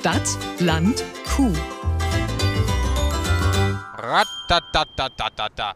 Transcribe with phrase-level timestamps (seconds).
[0.00, 1.52] Stadt, Land, Kuh.
[3.98, 5.74] Ratatatatata.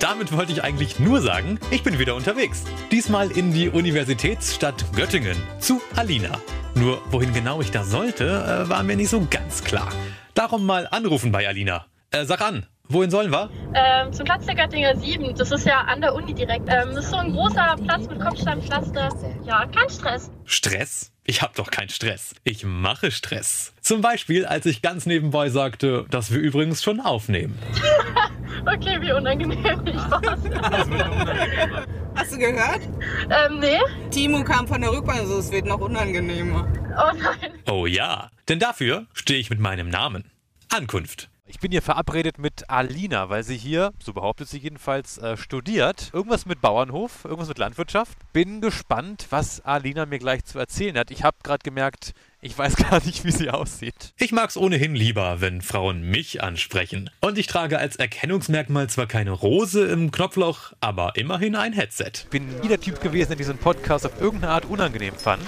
[0.00, 2.64] Damit wollte ich eigentlich nur sagen, ich bin wieder unterwegs.
[2.90, 6.32] Diesmal in die Universitätsstadt Göttingen zu Alina.
[6.74, 9.88] Nur wohin genau ich da sollte, äh, war mir nicht so ganz klar.
[10.34, 11.86] Darum mal anrufen bei Alina.
[12.10, 13.50] Äh, sag an, wohin sollen wir?
[13.74, 15.34] Ähm, zum Platz der Göttinger 7.
[15.34, 16.68] Das ist ja an der Uni direkt.
[16.68, 19.08] Ähm, das ist so ein großer Platz mit Kopfsteinpflaster.
[19.44, 20.30] Ja, kein Stress.
[20.44, 21.10] Stress?
[21.26, 22.34] Ich hab doch keinen Stress.
[22.44, 23.72] Ich mache Stress.
[23.80, 27.58] Zum Beispiel, als ich ganz nebenbei sagte, dass wir übrigens schon aufnehmen.
[28.66, 30.38] Okay, wie unangenehm ich war's.
[32.14, 32.80] Hast du gehört?
[33.28, 33.78] ähm, nee.
[34.10, 36.66] Timo kam von der Rückbahn, also es wird noch unangenehmer.
[36.96, 37.52] Oh nein.
[37.68, 40.30] Oh ja, denn dafür stehe ich mit meinem Namen.
[40.72, 41.28] Ankunft.
[41.54, 46.10] Ich bin hier verabredet mit Alina, weil sie hier, so behauptet sie jedenfalls, äh, studiert.
[46.12, 48.18] Irgendwas mit Bauernhof, irgendwas mit Landwirtschaft.
[48.32, 51.12] Bin gespannt, was Alina mir gleich zu erzählen hat.
[51.12, 54.14] Ich habe gerade gemerkt, ich weiß gar nicht, wie sie aussieht.
[54.18, 57.08] Ich mag's ohnehin lieber, wenn Frauen mich ansprechen.
[57.20, 62.10] Und ich trage als Erkennungsmerkmal zwar keine Rose im Knopfloch, aber immerhin ein Headset.
[62.30, 65.44] bin nie der Typ gewesen, der diesen Podcast auf irgendeine Art unangenehm fand.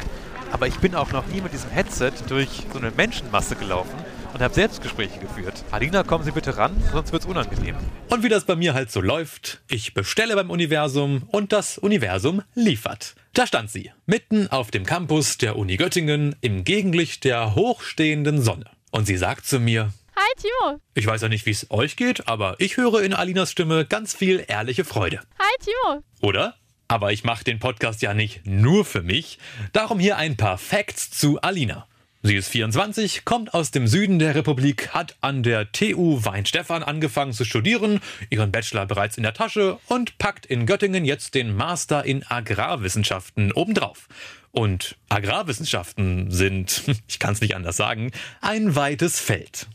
[0.53, 4.41] Aber ich bin auch noch nie mit diesem Headset durch so eine Menschenmasse gelaufen und
[4.41, 5.65] habe Selbstgespräche geführt.
[5.71, 7.77] Alina, kommen Sie bitte ran, sonst wird's unangenehm.
[8.11, 12.43] Und wie das bei mir halt so läuft, ich bestelle beim Universum und das Universum
[12.55, 13.15] liefert.
[13.33, 18.65] Da stand sie, mitten auf dem Campus der Uni Göttingen im Gegenlicht der hochstehenden Sonne.
[18.91, 20.81] Und sie sagt zu mir, Hi, Timo.
[20.95, 24.15] ich weiß ja nicht, wie es euch geht, aber ich höre in Alinas Stimme ganz
[24.15, 25.21] viel ehrliche Freude.
[25.39, 26.03] Hi, Timo.
[26.23, 26.55] Oder?
[26.89, 29.39] Aber ich mache den Podcast ja nicht nur für mich.
[29.73, 31.87] Darum hier ein paar Facts zu Alina.
[32.27, 37.33] Sie ist 24, kommt aus dem Süden der Republik, hat an der TU Weinstefan angefangen
[37.33, 42.05] zu studieren, ihren Bachelor bereits in der Tasche und packt in Göttingen jetzt den Master
[42.05, 44.09] in Agrarwissenschaften obendrauf.
[44.51, 49.69] Und Agrarwissenschaften sind, ich kann es nicht anders sagen, ein weites Feld.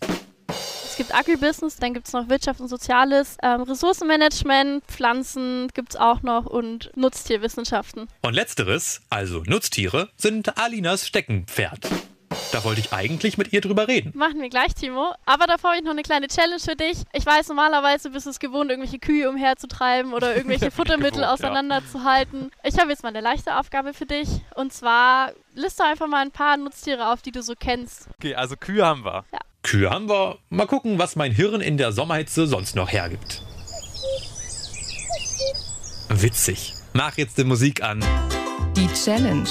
[0.50, 5.96] Es gibt Agribusiness, dann gibt es noch Wirtschaft und Soziales, ähm, Ressourcenmanagement, Pflanzen gibt es
[5.96, 8.10] auch noch und Nutztierwissenschaften.
[8.24, 11.88] Und letzteres, also Nutztiere, sind Alinas Steckenpferd.
[12.52, 14.12] Da wollte ich eigentlich mit ihr drüber reden.
[14.16, 15.14] Machen wir gleich, Timo.
[15.26, 17.04] Aber davor habe ich noch eine kleine Challenge für dich.
[17.14, 21.34] Ich weiß, normalerweise bist du es gewohnt, irgendwelche Kühe umherzutreiben oder irgendwelche Futtermittel gewohnt, ja.
[21.34, 22.52] auseinanderzuhalten.
[22.64, 24.28] Ich habe jetzt mal eine leichte Aufgabe für dich.
[24.56, 28.08] Und zwar liste einfach mal ein paar Nutztiere auf, die du so kennst.
[28.18, 29.26] Okay, also Kühe haben wir.
[29.64, 30.38] Kühe haben wir.
[30.50, 33.44] Mal gucken, was mein Hirn in der Sommerhitze sonst noch hergibt.
[36.10, 36.74] Witzig.
[36.94, 38.04] Mach jetzt die Musik an.
[38.76, 39.48] Die Challenge.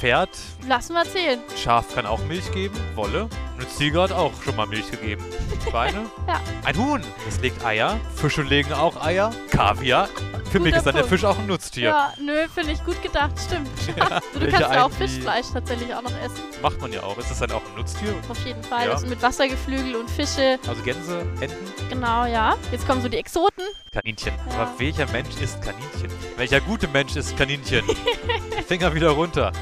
[0.00, 0.30] Pferd,
[0.68, 1.40] Lassen wir zählen.
[1.56, 3.28] Schaf kann auch Milch geben, Wolle.
[3.56, 5.24] Eine Ziege hat auch schon mal Milch gegeben.
[5.68, 6.06] Schweine?
[6.28, 6.40] Ja.
[6.64, 7.98] Ein Huhn, das legt Eier.
[8.14, 9.30] Fische legen auch Eier.
[9.50, 10.08] Kaviar.
[10.50, 11.04] Für mich ist dann der.
[11.04, 11.88] Fisch auch ein Nutztier.
[11.90, 13.68] Ja, nö, finde ich gut gedacht, stimmt.
[13.96, 16.42] Ja, du welche kannst ja auch Fischfleisch tatsächlich auch noch essen.
[16.62, 17.16] Macht man ja auch.
[17.18, 18.14] Ist das dann auch ein Nutztier?
[18.28, 18.86] Auf jeden Fall.
[18.86, 18.92] Ja.
[18.92, 20.58] Also mit Wassergeflügel und Fische.
[20.68, 21.56] Also Gänse, Enten,
[21.88, 22.56] Genau, ja.
[22.70, 23.64] Jetzt kommen so die Exoten.
[23.92, 24.32] Kaninchen.
[24.50, 24.54] Ja.
[24.54, 26.10] Aber welcher Mensch isst Kaninchen?
[26.36, 27.84] Welcher gute Mensch isst Kaninchen?
[28.68, 29.52] Finger wieder runter.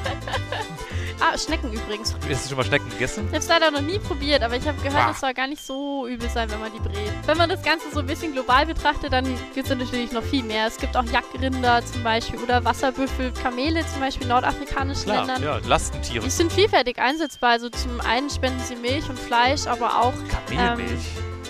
[1.19, 2.13] Ah, Schnecken übrigens.
[2.29, 3.23] Hast du schon mal Schnecken gegessen?
[3.25, 5.63] Ich habe es leider noch nie probiert, aber ich habe gehört, es soll gar nicht
[5.63, 7.11] so übel sein, wenn man die brät.
[7.25, 9.25] Wenn man das Ganze so ein bisschen global betrachtet, dann
[9.55, 10.67] gibt es natürlich noch viel mehr.
[10.67, 15.43] Es gibt auch Jackrinder zum Beispiel oder Wasserbüffel, Kamele zum Beispiel in nordafrikanischen Klar, Ländern.
[15.43, 16.23] ja, Lastentiere.
[16.23, 17.51] Die sind vielfältig einsetzbar.
[17.51, 20.13] Also zum einen spenden sie Milch und Fleisch, aber auch,
[20.47, 21.01] Kamelmilch.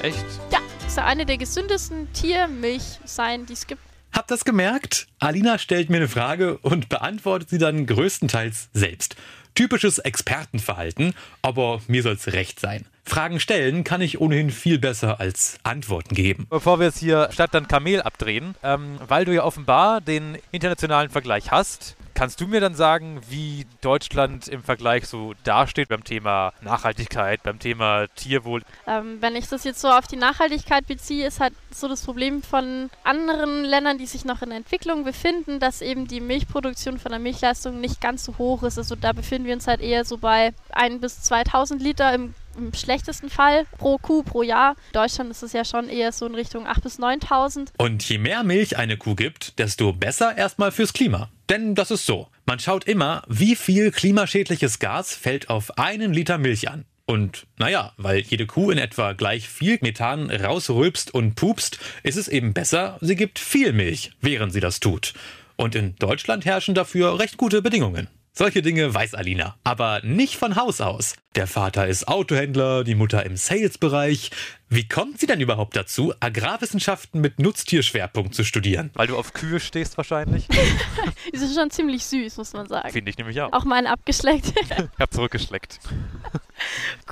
[0.02, 0.26] Echt?
[0.52, 3.82] ja, ist ja eine der gesündesten Tiermilch sein, die es gibt.
[4.14, 5.08] Habt das gemerkt?
[5.20, 9.16] Alina stellt mir eine Frage und beantwortet sie dann größtenteils selbst.
[9.58, 12.86] Typisches Expertenverhalten, aber mir soll's recht sein.
[13.04, 16.46] Fragen stellen kann ich ohnehin viel besser als Antworten geben.
[16.48, 21.10] Bevor wir jetzt hier Stadt dann Kamel abdrehen, ähm, weil du ja offenbar den internationalen
[21.10, 26.52] Vergleich hast, kannst du mir dann sagen, wie Deutschland im Vergleich so dasteht beim Thema
[26.62, 28.64] Nachhaltigkeit, beim Thema Tierwohl?
[28.88, 32.42] Ähm, wenn ich das jetzt so auf die Nachhaltigkeit beziehe, ist halt so das Problem
[32.42, 37.20] von anderen Ländern, die sich noch in Entwicklung befinden, dass eben die Milchproduktion von der
[37.20, 38.80] Milchleistung nicht ganz so hoch ist.
[38.80, 42.74] Also da befinden wir uns halt eher so bei 1 bis 2000 Liter im, im
[42.74, 44.72] schlechtesten Fall pro Kuh pro Jahr.
[44.88, 47.72] In Deutschland ist es ja schon eher so in Richtung 8 bis 9000.
[47.78, 51.30] Und je mehr Milch eine Kuh gibt, desto besser erstmal fürs Klima.
[51.50, 52.28] Denn das ist so.
[52.46, 56.86] Man schaut immer, wie viel klimaschädliches Gas fällt auf einen Liter Milch an.
[57.06, 62.28] Und naja, weil jede Kuh in etwa gleich viel Methan rausrülpst und pupst, ist es
[62.28, 65.14] eben besser, sie gibt viel Milch, während sie das tut.
[65.56, 68.10] Und in Deutschland herrschen dafür recht gute Bedingungen.
[68.38, 71.16] Solche Dinge weiß Alina, aber nicht von Haus aus.
[71.34, 74.30] Der Vater ist Autohändler, die Mutter im Sales-Bereich.
[74.70, 78.92] Wie kommt sie denn überhaupt dazu, Agrarwissenschaften mit Nutztierschwerpunkt zu studieren?
[78.94, 80.48] Weil du auf Kühe stehst wahrscheinlich.
[81.34, 82.88] Die sind schon ziemlich süß, muss man sagen.
[82.92, 83.52] Finde ich nämlich auch.
[83.54, 84.54] Auch mal einen abgeschleckt.
[84.70, 85.80] Ich hab zurückgeschleckt.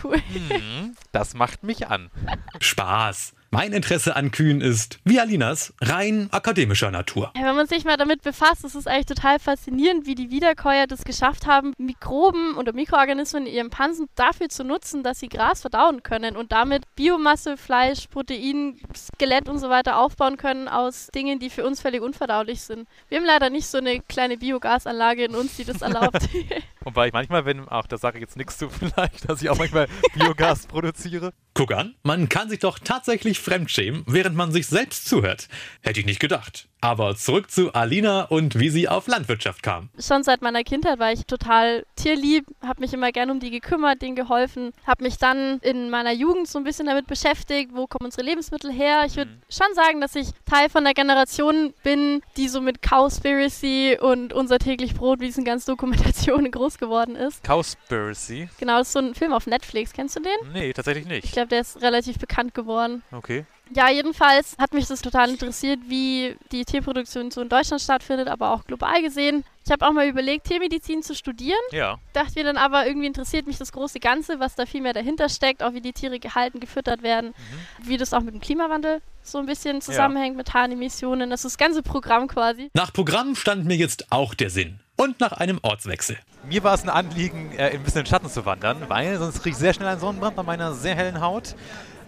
[0.03, 0.17] cool.
[0.31, 2.11] Hm, das macht mich an.
[2.59, 3.33] Spaß.
[3.55, 7.31] Mein Interesse an Kühen ist, wie Alinas, rein akademischer Natur.
[7.37, 10.87] Ja, wenn man sich mal damit befasst, ist es eigentlich total faszinierend, wie die Wiederkäuer
[10.87, 15.61] das geschafft haben, Mikroben oder Mikroorganismen in ihrem Pansen dafür zu nutzen, dass sie Gras
[15.61, 21.39] verdauen können und damit Biomasse, Fleisch, Protein, Skelett und so weiter aufbauen können aus Dingen,
[21.39, 22.89] die für uns völlig unverdaulich sind.
[23.07, 26.27] Wir haben leider nicht so eine kleine Biogasanlage in uns, die das erlaubt.
[26.85, 29.57] Wobei ich manchmal, wenn, ach, da sage ich jetzt nichts zu vielleicht, dass ich auch
[29.57, 31.33] manchmal Biogas produziere.
[31.55, 35.49] Guck an, man kann sich doch tatsächlich fremdschämen, während man sich selbst zuhört.
[35.81, 36.69] Hätte ich nicht gedacht.
[36.81, 39.89] Aber zurück zu Alina und wie sie auf Landwirtschaft kam.
[39.97, 44.03] Schon seit meiner Kindheit war ich total tierlieb, habe mich immer gern um die gekümmert,
[44.03, 48.05] denen geholfen, habe mich dann in meiner Jugend so ein bisschen damit beschäftigt, wo kommen
[48.05, 49.03] unsere Lebensmittel her.
[49.07, 49.41] Ich würde Mhm.
[49.49, 54.59] schon sagen, dass ich Teil von der Generation bin, die so mit Cowspiracy und unser
[54.59, 57.43] täglich Brot, wie diesen ganzen Dokumentationen groß geworden ist.
[57.43, 58.47] Cowspiracy?
[58.59, 59.91] Genau, das ist so ein Film auf Netflix.
[59.93, 60.51] Kennst du den?
[60.53, 61.31] Nee, tatsächlich Ich nicht.
[61.33, 63.01] glaube, der ist relativ bekannt geworden.
[63.11, 63.45] Okay.
[63.73, 68.51] Ja, jedenfalls hat mich das total interessiert, wie die Tierproduktion so in Deutschland stattfindet, aber
[68.51, 69.43] auch global gesehen.
[69.65, 71.57] Ich habe auch mal überlegt, Tiermedizin zu studieren.
[71.71, 71.97] Ja.
[72.13, 75.27] Dachte mir dann aber, irgendwie interessiert mich das große Ganze, was da viel mehr dahinter
[75.29, 77.33] steckt, auch wie die Tiere gehalten, gefüttert werden,
[77.81, 81.57] wie das auch mit dem Klimawandel so ein bisschen zusammenhängt, mit Methanemissionen, das ist das
[81.57, 82.69] ganze Programm quasi.
[82.75, 84.79] Nach Programm stand mir jetzt auch der Sinn.
[84.97, 86.17] Und nach einem Ortswechsel.
[86.47, 89.41] Mir war es ein Anliegen, äh, ein bisschen in den Schatten zu wandern, weil sonst
[89.41, 91.55] kriege ich sehr schnell einen Sonnenbrand bei meiner sehr hellen Haut.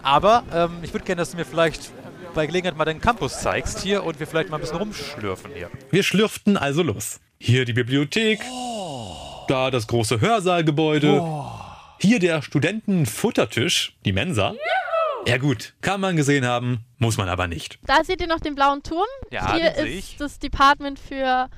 [0.02, 1.90] Aber ähm, ich würde gerne, dass du mir vielleicht
[2.34, 5.70] bei Gelegenheit mal deinen Campus zeigst hier und wir vielleicht mal ein bisschen rumschlürfen hier.
[5.90, 7.20] Wir schlürften also los.
[7.38, 8.40] Hier die Bibliothek.
[9.48, 11.24] Da das große Hörsaalgebäude.
[12.00, 14.54] Hier der Studentenfuttertisch, die Mensa.
[15.26, 17.78] Ja gut, kann man gesehen haben, muss man aber nicht.
[17.86, 19.06] Da seht ihr noch den blauen Turm.
[19.30, 20.16] Ja, Hier ist ich.
[20.16, 21.48] das Department für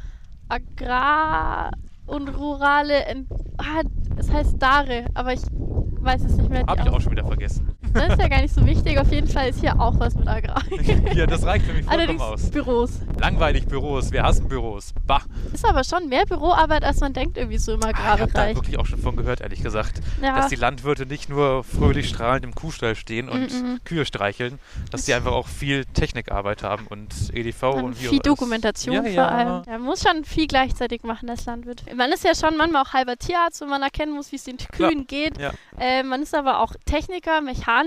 [0.49, 1.71] Agrar
[2.07, 3.05] und rurale.
[3.05, 3.29] Ent
[3.59, 3.83] ah,
[4.19, 6.65] es heißt Dare, aber ich weiß es nicht mehr.
[6.67, 7.77] Habe ich auch schon wieder vergessen.
[7.95, 8.99] Das ist ja gar nicht so wichtig.
[8.99, 10.63] Auf jeden Fall ist hier auch was mit Agrar.
[11.15, 12.51] ja, das reicht für mich vollkommen Allerdings aus.
[12.51, 12.91] Büros.
[13.19, 14.93] Langweilig Büros, wir hassen Büros.
[15.07, 15.23] Bah.
[15.53, 18.13] Ist aber schon mehr Büroarbeit, als man denkt, irgendwie so im Ah, ich habe da
[18.13, 18.55] Agrarbereich.
[18.57, 20.01] wirklich auch schon von gehört, ehrlich gesagt.
[20.23, 20.37] Ja.
[20.37, 23.81] Dass die Landwirte nicht nur fröhlich strahlend im Kuhstall stehen und Mhm.
[23.85, 24.59] Kühe streicheln,
[24.91, 28.95] dass die einfach auch viel Technikarbeit haben und EDV und, Und wie viel auch- Dokumentation
[28.97, 29.29] ja, vor ja.
[29.29, 29.63] allem.
[29.67, 31.83] Man muss schon viel gleichzeitig machen als Landwirt.
[31.97, 34.59] Man ist ja schon manchmal auch halber Tierarzt, wenn man erkennen muss, wie es den
[34.59, 35.39] Kühen geht.
[35.39, 35.51] Ja.
[35.79, 37.80] Äh, man ist aber auch Techniker, Mechaniker,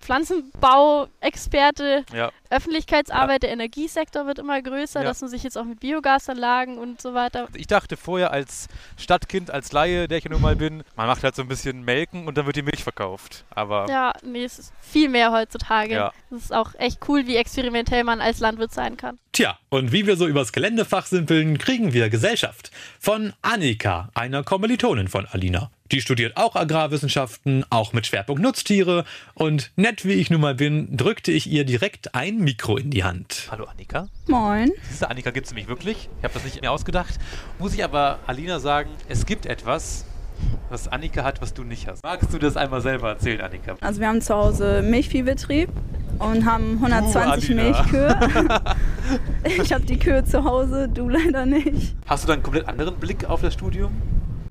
[0.00, 2.30] Pflanzenbauexperte, Ja.
[2.50, 5.06] Öffentlichkeitsarbeit, der Energiesektor wird immer größer, Ja.
[5.08, 7.48] dass man sich jetzt auch mit Biogasanlagen und so weiter.
[7.54, 11.24] Ich dachte vorher als Stadtkind, als Laie, der ich ja nun mal bin, man macht
[11.24, 13.44] halt so ein bisschen Melken und dann wird die Milch verkauft.
[13.50, 15.94] Aber Ja, nee, es ist viel mehr heutzutage.
[15.94, 16.12] Ja.
[16.30, 19.18] Es ist auch echt cool, wie experimentell man als Landwirt sein kann.
[19.32, 22.70] Tja, und wie wir so übers Gelände fachsimpeln, kriegen wir Gesellschaft.
[23.00, 25.70] Von Annika, einer Kommilitonin von Alina.
[25.92, 29.04] Die studiert auch Agrarwissenschaften, auch mit Schwerpunkt Nutztiere.
[29.34, 33.04] Und nett wie ich nun mal bin, drückte ich ihr direkt ein Mikro in die
[33.04, 33.46] Hand.
[33.50, 34.08] hallo Annika.
[34.26, 34.72] Moin.
[34.90, 36.08] Diese Annika gibt es nämlich wirklich.
[36.18, 37.18] Ich habe das nicht mir ausgedacht.
[37.60, 40.04] Muss ich aber Alina sagen, es gibt etwas,
[40.70, 42.02] was Annika hat, was du nicht hast.
[42.02, 43.76] Magst du das einmal selber erzählen, Annika?
[43.80, 45.68] Also wir haben zu Hause Milchviehbetrieb
[46.18, 47.62] und haben 120 Alina.
[47.62, 48.20] Milchkühe.
[49.62, 51.94] ich habe die Kühe zu Hause, du leider nicht.
[52.06, 53.92] Hast du da einen komplett anderen Blick auf das Studium?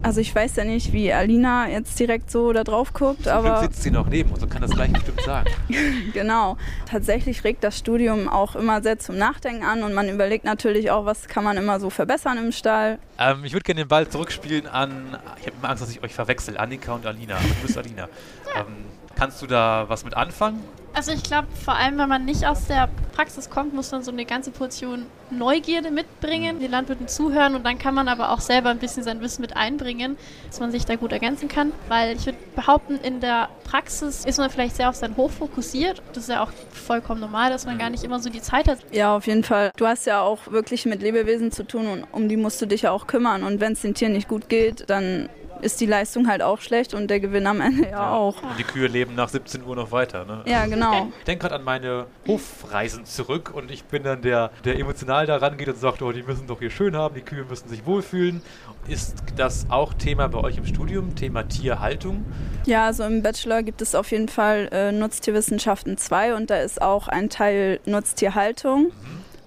[0.05, 3.33] Also ich weiß ja nicht, wie Alina jetzt direkt so da drauf guckt, Zum Glück
[3.33, 5.49] aber sitzt sie noch neben uns und kann das gleich bestimmt sagen.
[6.13, 6.57] genau.
[6.85, 11.05] Tatsächlich regt das Studium auch immer sehr zum Nachdenken an und man überlegt natürlich auch,
[11.05, 12.99] was kann man immer so verbessern im Stall.
[13.17, 15.17] Ähm, ich würde gerne den Ball zurückspielen an.
[15.39, 16.55] Ich habe immer Angst, dass ich euch verwechsel.
[16.55, 17.37] Annika und Alina.
[17.37, 18.07] Aber du bist Alina.
[18.55, 18.65] Ähm,
[19.15, 20.63] kannst du da was mit anfangen?
[20.95, 24.11] Also ich glaube, vor allem, wenn man nicht aus der Praxis kommt, muss man so
[24.11, 28.69] eine ganze Portion Neugierde mitbringen, den Landwirten zuhören und dann kann man aber auch selber
[28.69, 30.17] ein bisschen sein Wissen mit einbringen,
[30.47, 31.73] dass man sich da gut ergänzen kann.
[31.89, 36.01] Weil ich würde behaupten, in der Praxis ist man vielleicht sehr auf sein Hof fokussiert.
[36.13, 38.79] Das ist ja auch vollkommen normal, dass man gar nicht immer so die Zeit hat.
[38.91, 39.71] Ja, auf jeden Fall.
[39.75, 42.83] Du hast ja auch wirklich mit Lebewesen zu tun und um die musst du dich
[42.83, 43.43] ja auch kümmern.
[43.43, 45.27] Und wenn es den Tieren nicht gut geht, dann
[45.61, 48.41] ist die Leistung halt auch schlecht und der Gewinn am Ende ja, auch.
[48.41, 50.25] Und die Kühe leben nach 17 Uhr noch weiter.
[50.25, 50.43] Ne?
[50.45, 51.07] Ja, genau.
[51.19, 55.37] Ich denke gerade an meine Hofreisen zurück und ich bin dann der, der emotional da
[55.37, 58.41] rangeht und sagt, oh, die müssen doch hier schön haben, die Kühe müssen sich wohlfühlen.
[58.87, 62.23] Ist das auch Thema bei euch im Studium, Thema Tierhaltung?
[62.65, 66.81] Ja, also im Bachelor gibt es auf jeden Fall äh, Nutztierwissenschaften 2 und da ist
[66.81, 68.91] auch ein Teil Nutztierhaltung.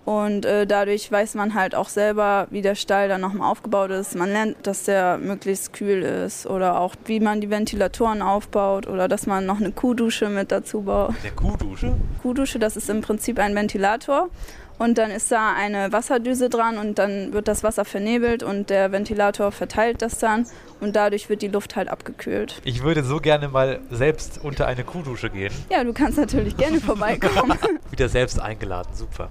[0.08, 4.16] Und äh, dadurch weiß man halt auch selber, wie der Stall dann nochmal aufgebaut ist.
[4.16, 9.06] Man lernt, dass der möglichst kühl ist oder auch, wie man die Ventilatoren aufbaut oder
[9.06, 11.12] dass man noch eine Kuhdusche mit dazu baut.
[11.22, 11.92] Der Kuhdusche?
[12.22, 14.30] Kuhdusche, das ist im Prinzip ein Ventilator.
[14.78, 18.92] Und dann ist da eine Wasserdüse dran und dann wird das Wasser vernebelt und der
[18.92, 20.46] Ventilator verteilt das dann
[20.80, 22.60] und dadurch wird die Luft halt abgekühlt.
[22.64, 25.52] Ich würde so gerne mal selbst unter eine Kuhdusche gehen.
[25.70, 27.58] Ja, du kannst natürlich gerne vorbeikommen.
[27.90, 29.30] Wieder selbst eingeladen, super.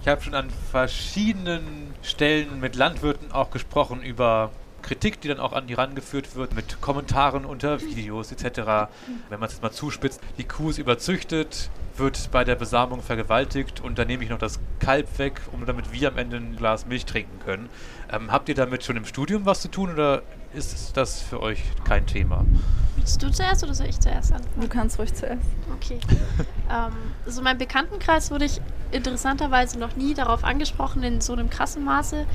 [0.00, 4.50] Ich habe schon an verschiedenen Stellen mit Landwirten auch gesprochen über
[4.82, 8.90] Kritik, die dann auch an die rangeführt wird, mit Kommentaren unter Videos etc.
[9.28, 13.80] Wenn man es jetzt mal zuspitzt, die Kuh ist überzüchtet, wird bei der Besamung vergewaltigt
[13.80, 16.86] und dann nehme ich noch das Kalb weg, um damit wir am Ende ein Glas
[16.86, 17.68] Milch trinken können.
[18.10, 20.22] Ähm, habt ihr damit schon im Studium was zu tun oder
[20.54, 22.44] ist das für euch kein Thema?
[22.96, 24.42] Willst du zuerst oder soll ich zuerst an?
[24.60, 25.46] Du kannst ruhig zuerst.
[25.74, 25.98] Okay.
[26.70, 26.92] ähm,
[27.24, 31.84] also in meinem Bekanntenkreis wurde ich interessanterweise noch nie darauf angesprochen in so einem krassen
[31.84, 32.26] Maße.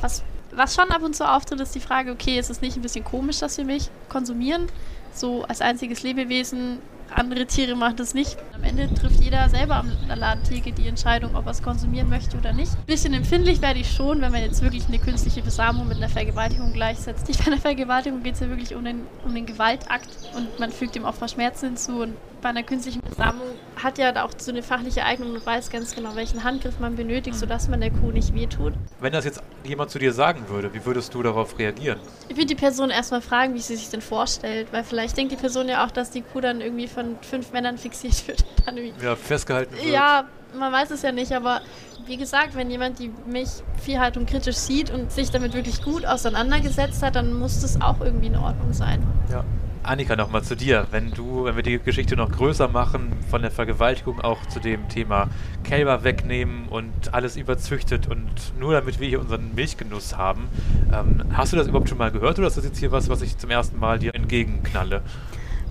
[0.00, 0.22] Was,
[0.54, 3.04] was schon ab und zu auftritt, ist die Frage, okay, ist es nicht ein bisschen
[3.04, 4.68] komisch, dass wir Milch konsumieren?
[5.14, 6.78] So als einziges Lebewesen
[7.16, 8.36] andere Tiere machen das nicht.
[8.54, 12.52] Am Ende trifft jeder selber am Ladentheke die Entscheidung, ob er es konsumieren möchte oder
[12.52, 12.72] nicht.
[12.72, 16.08] Ein bisschen empfindlich werde ich schon, wenn man jetzt wirklich eine künstliche Besamung mit einer
[16.08, 17.26] Vergewaltigung gleichsetzt.
[17.38, 20.94] Bei einer Vergewaltigung geht es ja wirklich um den, um den Gewaltakt und man fügt
[20.94, 23.46] dem Opfer Schmerzen hinzu und bei einer künstlichen Besamung
[23.82, 27.36] hat ja auch so eine fachliche Eignung und weiß ganz genau, welchen Handgriff man benötigt,
[27.36, 28.74] sodass man der Kuh nicht wehtut.
[29.00, 31.98] Wenn das jetzt jemand zu dir sagen würde, wie würdest du darauf reagieren?
[32.28, 35.36] Ich würde die Person erstmal fragen, wie sie sich denn vorstellt, weil vielleicht denkt die
[35.36, 38.44] Person ja auch, dass die Kuh dann irgendwie von fünf Männern fixiert wird.
[38.66, 39.86] Dann Ja, festgehalten wird.
[39.86, 40.24] ja,
[40.58, 41.62] man weiß es ja nicht, aber
[42.06, 47.14] wie gesagt, wenn jemand die Milchviehhaltung kritisch sieht und sich damit wirklich gut auseinandergesetzt hat,
[47.14, 49.02] dann muss das auch irgendwie in Ordnung sein.
[49.30, 49.44] Ja.
[49.82, 50.86] Annika, nochmal zu dir.
[50.90, 54.88] Wenn du, wenn wir die Geschichte noch größer machen, von der Vergewaltigung auch zu dem
[54.88, 55.28] Thema
[55.64, 60.48] Kälber wegnehmen und alles überzüchtet und nur damit wir hier unseren Milchgenuss haben.
[60.92, 63.22] Ähm, hast du das überhaupt schon mal gehört oder ist das jetzt hier was, was
[63.22, 65.02] ich zum ersten Mal dir entgegenknalle?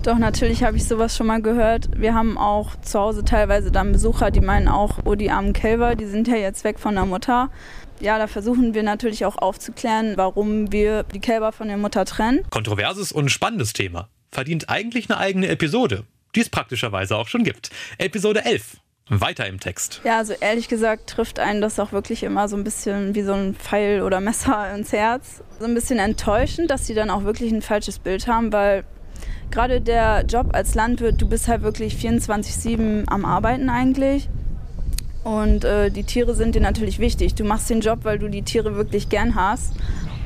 [0.02, 1.88] Doch, natürlich habe ich sowas schon mal gehört.
[1.96, 5.94] Wir haben auch zu Hause teilweise dann Besucher, die meinen auch, oh, die armen Kälber,
[5.94, 7.50] die sind ja jetzt weg von der Mutter.
[8.02, 12.40] Ja, da versuchen wir natürlich auch aufzuklären, warum wir die Kälber von der Mutter trennen.
[12.50, 14.08] Kontroverses und spannendes Thema.
[14.32, 16.02] Verdient eigentlich eine eigene Episode,
[16.34, 17.70] die es praktischerweise auch schon gibt.
[17.98, 18.78] Episode 11.
[19.08, 20.00] Weiter im Text.
[20.02, 23.34] Ja, also ehrlich gesagt trifft einen das auch wirklich immer so ein bisschen wie so
[23.34, 25.44] ein Pfeil oder Messer ins Herz.
[25.60, 28.82] So ein bisschen enttäuschend, dass sie dann auch wirklich ein falsches Bild haben, weil
[29.52, 34.28] gerade der Job als Landwirt, du bist halt wirklich 24-7 am Arbeiten eigentlich.
[35.24, 37.34] Und äh, die Tiere sind dir natürlich wichtig.
[37.34, 39.74] Du machst den Job, weil du die Tiere wirklich gern hast.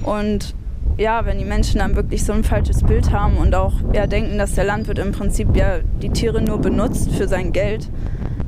[0.02, 0.54] Und
[0.96, 4.38] ja, wenn die Menschen dann wirklich so ein falsches Bild haben und auch ja, denken,
[4.38, 7.90] dass der Landwirt im Prinzip ja die Tiere nur benutzt für sein Geld,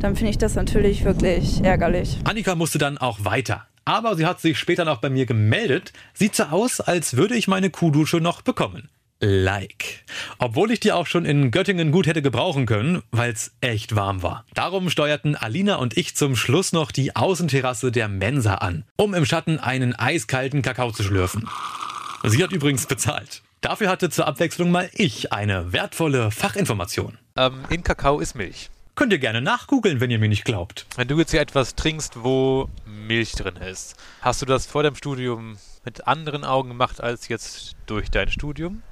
[0.01, 2.19] dann finde ich das natürlich wirklich ärgerlich.
[2.25, 3.67] Annika musste dann auch weiter.
[3.85, 5.93] Aber sie hat sich später noch bei mir gemeldet.
[6.13, 8.91] Sieht so aus, als würde ich meine Kuhdusche noch bekommen.
[9.21, 10.05] Like.
[10.39, 14.23] Obwohl ich die auch schon in Göttingen gut hätte gebrauchen können, weil es echt warm
[14.23, 14.45] war.
[14.55, 19.25] Darum steuerten Alina und ich zum Schluss noch die Außenterrasse der Mensa an, um im
[19.25, 21.49] Schatten einen eiskalten Kakao zu schlürfen.
[22.23, 23.43] Sie hat übrigens bezahlt.
[23.61, 27.19] Dafür hatte zur Abwechslung mal ich eine wertvolle Fachinformation.
[27.37, 28.71] Ähm, in Kakao ist Milch.
[28.95, 30.87] Könnt ihr gerne nachgoogeln, wenn ihr mir nicht glaubt.
[30.97, 34.97] Wenn du jetzt hier etwas trinkst, wo Milch drin ist, hast du das vor deinem
[34.97, 38.83] Studium mit anderen Augen gemacht als jetzt durch dein Studium?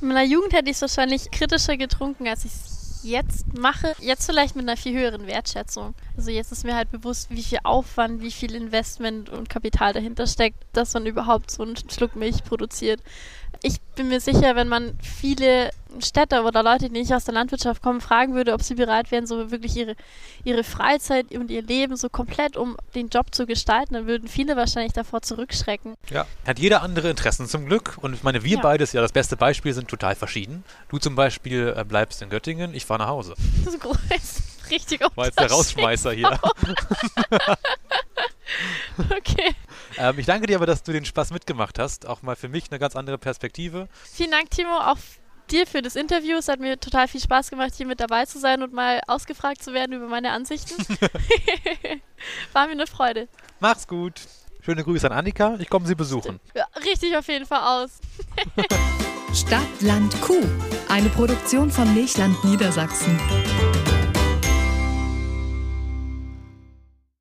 [0.00, 3.94] In meiner Jugend hätte ich es wahrscheinlich kritischer getrunken, als ich es jetzt mache.
[4.00, 5.94] Jetzt vielleicht mit einer viel höheren Wertschätzung.
[6.16, 10.26] Also jetzt ist mir halt bewusst, wie viel Aufwand, wie viel Investment und Kapital dahinter
[10.26, 13.00] steckt, dass man überhaupt so einen Schluck Milch produziert.
[13.62, 15.70] Ich bin mir sicher, wenn man viele
[16.02, 19.26] Städter oder Leute, die nicht aus der Landwirtschaft kommen, fragen würde, ob sie bereit wären,
[19.26, 19.96] so wirklich ihre,
[20.44, 24.56] ihre Freizeit und ihr Leben so komplett um den Job zu gestalten, dann würden viele
[24.56, 25.94] wahrscheinlich davor zurückschrecken.
[26.10, 26.26] Ja.
[26.46, 27.98] Hat jeder andere Interessen zum Glück.
[28.00, 28.62] Und ich meine, wir Ja.
[28.62, 30.64] beides, ja, das beste Beispiel, sind total verschieden.
[30.88, 33.34] Du zum Beispiel äh, bleibst in Göttingen, ich fahre nach Hause.
[33.70, 33.96] So groß.
[34.70, 35.50] Richtiger War jetzt der.
[35.50, 36.38] Rausschmeißer hier.
[39.10, 39.54] Okay.
[39.98, 42.06] ähm, ich danke dir aber, dass du den Spaß mitgemacht hast.
[42.06, 43.88] Auch mal für mich eine ganz andere Perspektive.
[44.10, 44.96] Vielen Dank, Timo, auch
[45.50, 46.36] dir für das Interview.
[46.36, 49.62] Es hat mir total viel Spaß gemacht, hier mit dabei zu sein und mal ausgefragt
[49.62, 50.74] zu werden über meine Ansichten.
[52.52, 53.28] War mir eine Freude.
[53.60, 54.20] Mach's gut.
[54.62, 55.56] Schöne Grüße an Annika.
[55.60, 56.40] Ich komme sie besuchen.
[56.54, 58.00] Ja, richtig auf jeden Fall aus.
[59.34, 60.42] Stadt, Land, Kuh.
[60.88, 63.16] Eine Produktion von Milchland Niedersachsen.